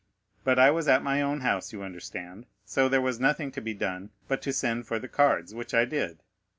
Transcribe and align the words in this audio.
But 0.43 0.57
I 0.57 0.71
was 0.71 0.87
at 0.87 1.03
my 1.03 1.21
own 1.21 1.41
house, 1.41 1.71
you 1.71 1.83
understand, 1.83 2.47
so 2.65 2.89
there 2.89 2.99
was 3.03 3.19
nothing 3.19 3.51
to 3.51 3.61
be 3.61 3.75
done 3.75 4.09
but 4.27 4.41
to 4.41 4.51
send 4.51 4.87
for 4.87 4.97
the 4.97 5.07
cards, 5.07 5.53
which 5.53 5.75
I 5.75 5.85
did. 5.85 6.23